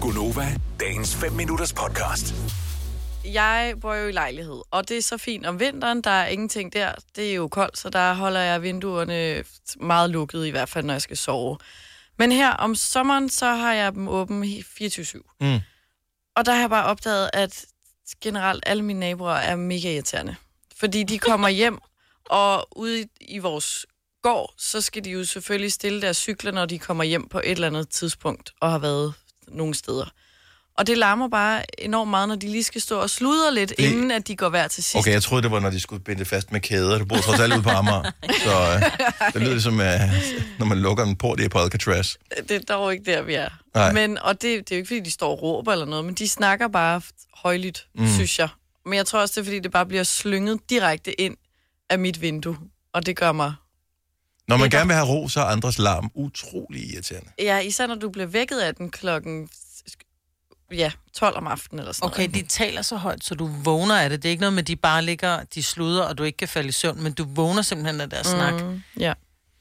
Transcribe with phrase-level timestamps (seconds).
[0.00, 0.46] Gunova,
[0.80, 2.34] dagens 5 minutters podcast.
[3.24, 6.02] Jeg bor jo i lejlighed, og det er så fint om vinteren.
[6.02, 6.92] Der er ingenting der.
[7.16, 9.44] Det er jo koldt, så der holder jeg vinduerne
[9.80, 11.58] meget lukket, i hvert fald når jeg skal sove.
[12.18, 15.36] Men her om sommeren, så har jeg dem åbne 24-7.
[15.40, 15.60] Mm.
[16.36, 17.64] Og der har jeg bare opdaget, at
[18.22, 20.36] generelt alle mine naboer er mega irriterende.
[20.76, 21.78] Fordi de kommer hjem,
[22.30, 23.86] og ude i, i vores
[24.22, 27.50] gård, så skal de jo selvfølgelig stille deres cykler, når de kommer hjem på et
[27.50, 29.14] eller andet tidspunkt, og har været
[29.54, 30.10] nogle steder.
[30.78, 33.78] Og det larmer bare enormt meget, når de lige skal stå og sludre lidt, Det-
[33.78, 34.96] inden at de går hver til sidst.
[34.96, 36.98] Okay, jeg troede, det var, når de skulle binde fast med kæder.
[36.98, 38.02] Du bor trods alt ude på Amager.
[38.44, 40.00] Så øh, det lyder ligesom, øh,
[40.58, 42.14] når man lukker en port i på Alcatraz.
[42.48, 43.48] Det er dog ikke der, vi er.
[43.74, 43.92] Nej.
[43.92, 46.14] Men, og det, det er jo ikke, fordi de står og råber eller noget, men
[46.14, 47.00] de snakker bare
[47.34, 48.08] højlydt, mm.
[48.08, 48.48] synes jeg.
[48.86, 51.36] Men jeg tror også, det er, fordi det bare bliver slynget direkte ind
[51.90, 52.56] af mit vindue.
[52.94, 53.52] Og det gør mig...
[54.50, 57.30] Når man er gerne vil have ro, så er andres larm utrolig irriterende.
[57.38, 59.48] Ja, især når du bliver vækket af den klokken
[60.72, 64.10] ja, 12 om aftenen eller sådan Okay, de taler så højt, så du vågner af
[64.10, 64.22] det.
[64.22, 66.48] Det er ikke noget med, at de bare ligger, de sluder, og du ikke kan
[66.48, 68.38] falde i søvn, men du vågner simpelthen af deres mm.
[68.38, 68.60] snak.
[68.60, 68.82] noget.
[68.98, 69.12] Ja.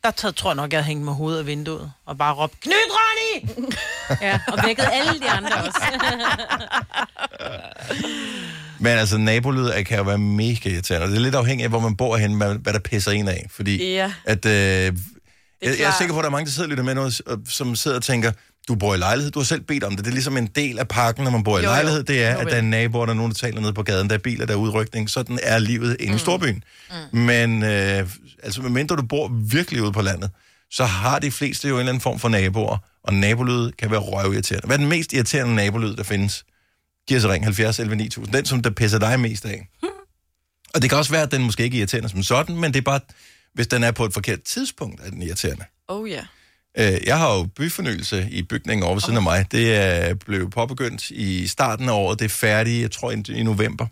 [0.04, 2.60] Der tager, tror jeg nok, jeg havde hængt med hovedet af vinduet, og bare råbt,
[2.60, 3.50] Knyt, Ronny!
[4.22, 5.80] Ja, og vækket alle de andre også.
[8.80, 11.08] Men altså, nabolyd kan jo være mega irriterende.
[11.08, 13.48] Det er lidt afhængigt af, hvor man bor hen, hvad, hvad der pisser en af.
[13.52, 14.12] Fordi Ja.
[14.26, 14.92] at, øh, jeg,
[15.62, 17.40] jeg er sikker på, at der er mange, der sidder og lytter med noget, og-
[17.50, 18.32] som sidder og tænker,
[18.68, 20.00] du bor i lejlighed, du har selv bedt om det.
[20.06, 22.04] Det er ligesom en del af pakken, når man bor i Jo, lejlighed.
[22.04, 24.08] Det er, Jo, at der er naboer, der er nogen, der taler nede på gaden,
[24.10, 25.10] der er biler, der er udrykning.
[25.10, 26.64] Sådan er livet inde i storbyen.
[27.14, 27.20] Mm.
[27.20, 28.08] Men øh,
[28.44, 30.30] altså, medmindre du bor virkelig ude på landet,
[30.72, 34.00] så har de fleste jo en eller anden form for naboer, og nabolyd kan være
[34.00, 34.66] røvirriterende.
[34.68, 36.46] Hvad er den mest irriterende nabolyd, der findes?
[37.10, 38.34] Giv os ring 70 11 9000.
[38.34, 39.68] Den, som der pisser dig mest af.
[40.74, 42.78] Og det kan også være, at den måske ikke er irriterende som sådan, men det
[42.80, 43.00] er bare,
[43.54, 45.64] hvis den er på et forkert tidspunkt, er den irriterende.
[45.88, 46.22] Oh ja.
[46.78, 49.46] Øh, Jeg har jo byfornyelse i bygningen over ved siden af mig.
[49.52, 52.20] Det er blevet påbegyndt i starten af året.
[52.20, 53.86] Det er færdigt, jeg tror, i november.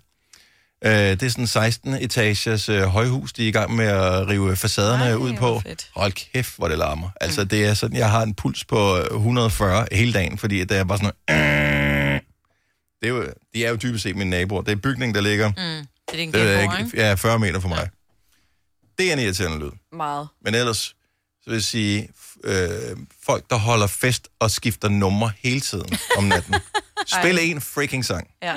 [0.85, 4.55] Øh, Det er sådan 16 etagers øh, højhus, de er i gang med at rive
[4.55, 5.59] facaderne Ej, ud på.
[5.67, 5.89] fedt.
[5.95, 7.09] Hold kæft, hvor det larmer.
[7.21, 10.77] Altså, det er sådan, jeg har en puls på øh, 140 hele dagen, fordi det
[10.77, 11.46] er bare sådan noget,
[13.01, 14.61] det er jo, de er jo dybest set mine naboer.
[14.61, 15.53] Det er bygningen, der ligger Mm.
[15.55, 16.97] Det er din det er, ikke?
[16.97, 17.89] ja, 40 meter fra mig.
[18.97, 19.71] Det er en irriterende lyd.
[19.93, 20.27] Meget.
[20.41, 20.93] Men ellers, så
[21.45, 22.09] vil jeg sige,
[22.43, 26.55] øh, folk, der holder fest og skifter numre hele tiden om natten.
[27.21, 28.27] Spil en freaking sang.
[28.43, 28.55] Ja.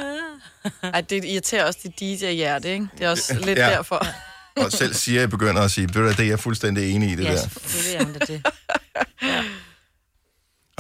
[0.83, 2.87] Ej, det irriterer også dit DJ-hjerte, ikke?
[2.99, 3.69] Det er også lidt Ja.
[3.69, 3.75] ja.
[3.77, 4.06] derfor.
[4.65, 7.11] Og selv siger, jeg begynder at sige, "Ved du hvad, det er jeg fuldstændig enig
[7.11, 7.37] i, det Ja, der.
[7.37, 8.43] selvfølgelig er han da det.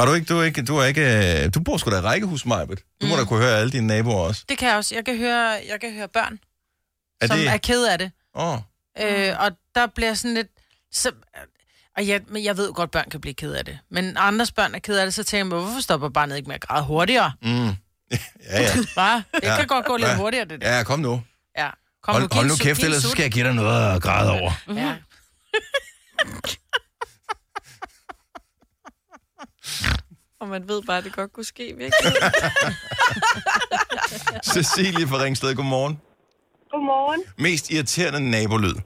[0.00, 2.00] Har du ikke, du er ikke, du er ikke, øh, du bor sgu da i
[2.00, 2.78] rækkehus, Majbet.
[3.02, 4.44] Du må da kunne høre alle dine naboer også.
[4.48, 4.94] Det kan jeg også.
[4.94, 6.38] Jeg kan høre, jeg kan høre børn,
[7.20, 8.10] Er som det, er ked af det.
[8.34, 8.58] åh,
[9.00, 10.48] Øh, og der bliver sådan lidt...
[10.92, 11.12] Så,
[11.96, 13.78] og jeg, men jeg ved godt, at børn kan blive ked af det.
[13.90, 16.54] Men andres børn er ked af det, så tænker jeg, hvorfor stopper barnet ikke med
[16.54, 17.32] at græde hurtigere?
[17.42, 17.48] mm.
[17.48, 17.72] ja,
[18.52, 18.66] ja.
[18.94, 19.56] Bare, det Ja.
[19.56, 20.16] kan godt gå lidt Ja.
[20.16, 20.76] hurtigere, det der.
[20.76, 21.22] Ja, kom nu.
[21.58, 21.70] Ja.
[22.02, 24.30] Kom, Hold, giv hold nu kæft, ellers så skal jeg give dig noget at græde
[24.30, 24.52] over.
[24.74, 24.96] Ja.
[30.40, 32.12] Og man ved bare, at det godt kunne ske, virkelig.
[34.54, 35.94] Cecilie fra Ringsted, godmorgen.
[36.72, 37.20] Godmorgen.
[37.46, 38.76] Mest irriterende nabolyd.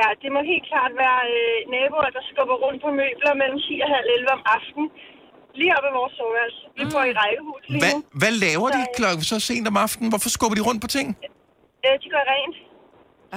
[0.00, 3.84] Ja, det må helt klart være øh, naboer, der skubber rundt på møbler mellem 10
[3.84, 4.88] og halv 11 om aftenen.
[5.60, 6.62] Lige oppe i vores soveværelse.
[6.78, 8.18] Vi bor i rækkehus lige Hvad, nu.
[8.20, 10.08] hvad laver de Så, øh, klokken så sent om aftenen?
[10.12, 11.06] Hvorfor skubber de rundt på ting?
[11.86, 12.56] Øh, de gør rent.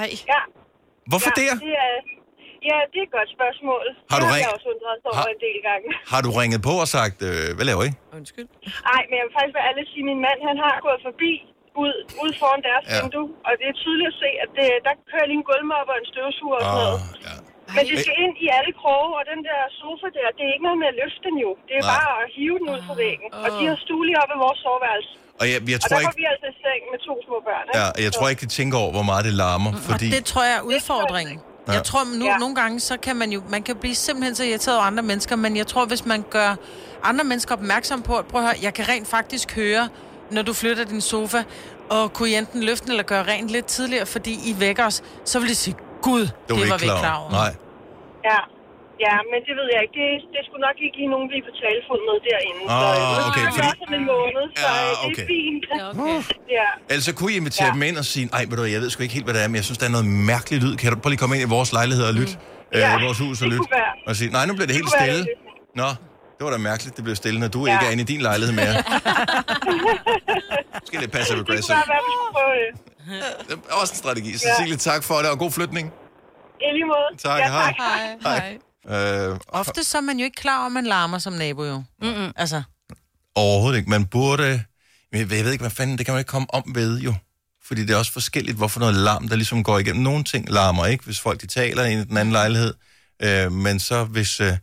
[0.01, 0.09] Ej.
[0.34, 0.41] Ja.
[1.11, 1.53] Hvorfor ja, der?
[1.67, 1.95] Det er,
[2.69, 3.83] ja, det er et godt spørgsmål.
[4.11, 5.88] Har du det har ring- jeg også undret sig over Har- en del gange.
[6.13, 7.91] Har du ringet på og sagt, øh, hvad laver I?
[8.19, 8.47] Undskyld.
[8.91, 11.00] Nej, men jeg vil faktisk være ærlig at sige, at min mand han har gået
[11.09, 11.31] forbi
[11.83, 12.95] ud, ud foran deres Ja.
[13.00, 13.29] vindue.
[13.47, 16.07] Og det er tydeligt at se, at det, der kører lige en gulvmop og en
[16.13, 17.00] støvsuger og sådan noget.
[17.03, 17.35] Åh, ja.
[17.75, 20.66] Men det skal ind i alle kroge, og den der sofa der, det er ikke
[20.67, 21.51] noget med at løfte den jo.
[21.69, 21.94] Det er Nej.
[21.95, 23.28] bare at hive den ud fra væggen.
[23.44, 25.11] Og de har stue lige oppe i vores soveværelse.
[25.41, 27.63] Og jeg, jeg Og tror der ikke, vi altså i seng med to små børn.
[27.69, 27.78] ikke?
[27.79, 30.07] ja, jeg tror ikke, de tænker over, hvor meget det larmer, Og fordi...
[30.17, 31.38] det tror jeg er udfordringen.
[31.67, 31.72] Ja.
[31.73, 32.38] Jeg tror, nu, Ja.
[32.38, 35.35] nogle gange, så kan man jo, man kan blive simpelthen så irriteret over andre mennesker,
[35.35, 36.55] men jeg tror, hvis man gør
[37.03, 39.90] andre mennesker opmærksom på, at prøv at høre, jeg kan rent faktisk høre,
[40.31, 41.43] når du flytter din sofa,
[41.90, 45.03] og kunne I enten løfte den eller gøre rent lidt tidligere, fordi I vækker os,
[45.25, 47.31] så vil de sige, gud, det, er det var vi ikke klar over.
[47.31, 47.55] Nej.
[48.25, 48.37] Ja.
[49.05, 49.96] Ja, men det ved jeg ikke.
[50.02, 52.61] Det, det skulle nok ikke give nogen, er på talefod med derinde.
[52.76, 52.85] Ah, så
[53.22, 55.23] øh, okay, er fordi- også om en måned, så Ja, øh, det okay.
[55.26, 55.64] er fint.
[55.79, 56.17] Ja, okay.
[56.58, 56.67] Ja.
[56.91, 57.73] Ellers så kunne I invitere Ja.
[57.76, 59.41] dem ind og sige, ej, ved du, hvad, jeg ved sgu ikke helt, hvad det
[59.46, 60.73] er, men jeg synes, der er noget mærkeligt lyd.
[60.82, 62.34] Kan du prøve lige komme ind i vores lejlighed og lytte?
[62.38, 62.44] Mm.
[62.84, 63.67] Ja, Øh, vores hus og det lytte?
[64.09, 65.22] Og sige, nej, nu bliver det Det helt stille.
[65.82, 65.90] Nå,
[66.38, 67.70] det var da mærkeligt, det blev stille, når du Ja.
[67.73, 68.73] ikke er inde i din lejlighed mere.
[70.84, 71.76] Måske lidt passive Det kunne aggressive.
[71.78, 72.14] bare være, at vi
[72.64, 72.72] det.
[73.49, 74.32] Det er også en strategi.
[74.46, 75.85] Cecilie, tak for det, og god flytning.
[76.61, 77.09] I lige måde.
[77.28, 77.73] Tak, ja, hej.
[77.79, 78.40] Hej.
[78.40, 78.58] Hej.
[78.89, 81.84] Øh, Ofte så er man jo ikke klar over, at man larmer som nabo jo.
[82.01, 82.31] Mm-mm.
[82.35, 82.63] Altså,
[83.35, 83.89] Overhovedet ikke.
[83.89, 84.63] Man burde...
[85.11, 85.97] Jeg ved ikke, hvad fanden...
[85.97, 87.13] Det kan man ikke komme om ved, jo.
[87.67, 90.03] Fordi det er også forskelligt, hvorfor noget larm, der ligesom går igennem.
[90.03, 92.73] Nogle ting larmer ikke, hvis folk de taler i den anden lejlighed.
[93.22, 94.53] Øh, men så hvis, øh,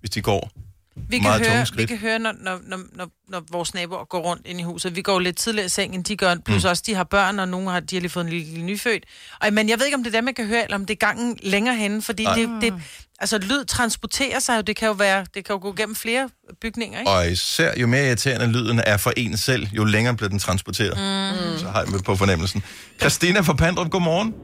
[0.00, 0.50] hvis de går
[0.96, 4.20] Vi kan, meget tunge høre, vi kan høre, når, når, når, når, vores naboer går
[4.20, 4.96] rundt ind i huset.
[4.96, 6.34] Vi går lidt tidligere i seng, end de gør.
[6.44, 6.68] Plus mm.
[6.68, 9.04] også, de har børn, og nogle har, de har lige fået en lille, lille nyfødt.
[9.40, 10.94] Og, men jeg ved ikke, om det er dem, man kan høre, eller om det
[10.94, 12.02] er gangen længere henne.
[12.02, 12.74] Fordi det, det,
[13.20, 14.60] altså, lyd transporterer sig jo.
[14.60, 16.28] Det kan jo, være, det kan jo gå gennem flere
[16.60, 17.10] bygninger, ikke?
[17.10, 20.96] Og især jo mere irriterende lyden er for en selv, jo længere bliver den transporteret.
[20.96, 21.58] Mm.
[21.58, 22.62] Så har jeg med på fornemmelsen.
[23.00, 24.34] Christina fra Pandrup, godmorgen.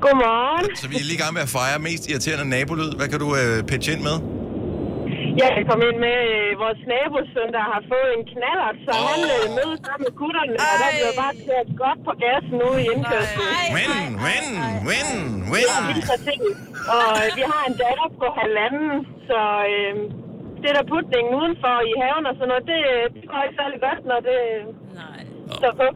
[0.00, 0.76] Godmorgen.
[0.76, 2.92] Så vi er lige i gang med at fejre mest irriterende nabolyd.
[2.96, 4.41] Hvad kan du øh, pitche ind med?
[5.40, 9.02] Jeg komme ind med øh, vores nabosøn, der har fået en knallert, så oh.
[9.08, 12.78] han øh, mødes sammen med gutterne, og der bliver bare kørt godt på gassen ude
[12.84, 13.46] i indkørslen.
[13.76, 13.92] Win,
[14.24, 14.46] win,
[14.88, 15.08] win,
[15.52, 15.70] win.
[15.96, 16.44] Lige præcis.
[16.96, 18.92] Og øh, vi har en datter på halvanden,
[19.28, 19.40] så
[19.72, 19.92] øh,
[20.62, 23.78] det der putningen udenfor i haven og sådan noget, det, øh, det går ikke særlig
[23.86, 24.40] godt, når det
[25.00, 25.20] Nej.
[25.58, 25.86] står på.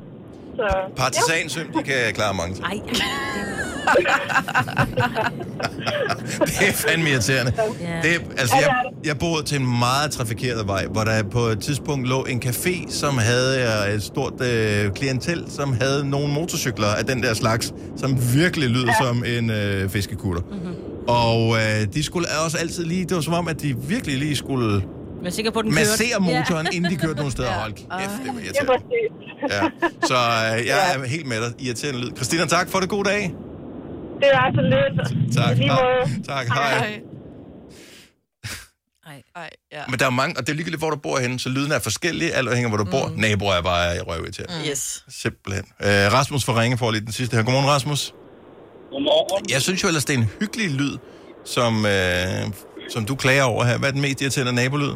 [0.58, 0.66] Så,
[1.02, 2.64] Partisansøm, de kan klare mange ting.
[2.70, 3.65] Ej, Det
[6.68, 7.52] er fandme irriterende.
[7.80, 7.86] Ja.
[8.02, 8.74] Det, er- altså, jeg,
[9.04, 12.90] jeg boede til en meget trafikeret vej, hvor der på et tidspunkt lå en café,
[12.92, 17.74] som havde øh, et stort øh, klientel, som havde nogle motorcykler af den der slags,
[17.96, 19.06] som virkelig lyder ja.
[19.06, 20.42] som en øh, fiskekutter.
[20.42, 20.74] Mm-hmm.
[21.08, 24.36] Og øh, de skulle også altid lige, det var som om, at de virkelig lige
[24.36, 24.82] skulle
[25.26, 25.80] er sikker på, den kørte.
[25.80, 27.52] massere motoren, inden de kørte nogle steder.
[27.52, 28.72] Hold kæft, det var det er irriterende.
[29.50, 29.60] Ja.
[30.06, 31.52] Så øh, jeg er helt med dig.
[31.58, 32.10] Irriterende lyd.
[32.16, 32.88] Christina, tak for det.
[32.88, 33.34] God dag.
[34.20, 34.96] Det er altså lidt.
[35.38, 35.54] Tak.
[35.58, 36.24] Måde.
[36.32, 36.46] Tak.
[36.46, 36.72] Hej.
[36.78, 37.02] Ej,
[39.12, 39.22] Ej.
[39.42, 39.82] ej, ja.
[39.90, 41.80] Men der er mange, og det er ligegyldigt, hvor du bor henne, så lyden er
[41.90, 43.06] forskellig, alt afhængig af, hvor du bor.
[43.24, 44.54] Naboer er bare røvirriterende.
[44.64, 44.70] Mm.
[44.70, 44.82] Yes.
[45.22, 45.64] Simpelthen.
[45.86, 47.42] Øh, Rasmus fra Ringe får lige den sidste her.
[47.46, 48.00] Godmorgen, Rasmus.
[48.92, 49.42] Godmorgen.
[49.54, 50.94] Jeg synes jo ellers, det er en hyggelig lyd,
[51.56, 52.42] som, øh,
[52.94, 53.76] som du klager over her.
[53.80, 54.92] Hvad er den mest irriterende nabolyd?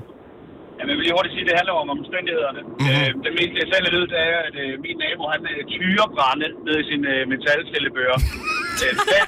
[0.79, 2.61] Jamen, jeg vil lige hurtigt sige, at det handler om omstændighederne.
[2.65, 2.73] Mhm.
[2.83, 3.07] Mm-hmm.
[3.07, 6.49] Øh, den mest irriterende lyd, det er, at øh, min nabo, han øh, tyrer brænde
[6.67, 8.19] ned i sin øh, metalstillebøger.
[8.87, 9.25] Øh, hver,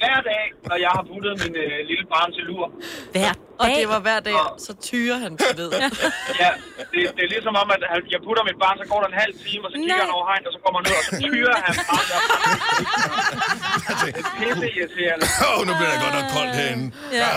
[0.00, 2.64] hver dag, når jeg har puttet min øh, lille barn til lur.
[3.14, 3.32] Hver
[3.62, 3.76] Og dag.
[3.78, 5.68] det var hver dag, så tyrer han til ved.
[6.42, 6.50] Ja,
[6.92, 9.18] det, det er ligesom om, at han, jeg putter mit barn, så går der en
[9.24, 10.06] halv time, og så kigger Nej.
[10.06, 12.06] han over hegn, og så kommer han ud, og så tyrer han barn.
[12.10, 12.18] Der
[14.02, 15.26] det er pisse irriterende.
[15.44, 16.86] Åh, oh, nu bliver det godt nok koldt herinde.
[17.20, 17.32] Ja.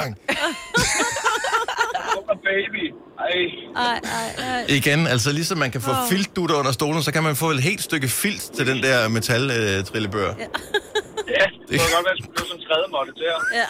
[2.50, 2.84] baby.
[3.20, 3.42] Ej.
[3.76, 4.66] Ej, ej, ej.
[4.70, 6.10] Igen, altså ligesom man kan få oh.
[6.10, 10.34] filtdutter under stolen, så kan man få et helt stykke filt til den der metal-trillebør.
[10.40, 10.44] Ja.
[10.44, 10.48] Ja,
[11.70, 13.40] det kunne godt være, at det blev sådan en trædemåtte til her.
[13.60, 13.68] Ja.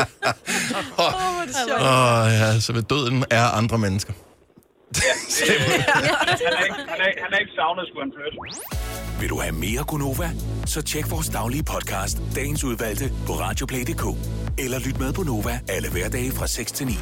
[1.04, 4.12] Åh, oh, ja, så ved døden er andre mennesker.
[6.42, 8.36] Han er ikke, han er, han er ikke savnet, skulle han flytte.
[9.20, 10.30] Vil du have mere Gunova?
[10.66, 14.04] Så tjek vores daglige podcast, dagens udvalgte, på radioplay.dk.
[14.58, 16.92] Eller lyt med på Nova alle hverdage fra 6 til 9.